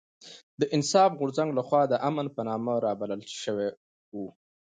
[0.59, 3.69] د انصاف غورځنګ لخوا د امن په نامه رابلل شوې